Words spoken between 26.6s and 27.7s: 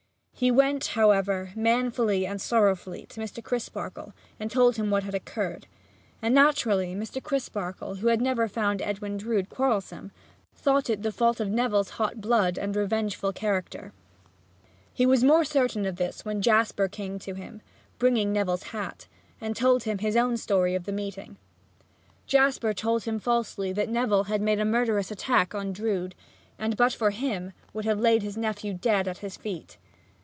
but for him